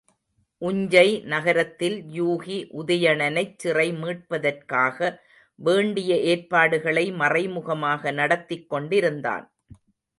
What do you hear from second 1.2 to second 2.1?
நகரத்தில்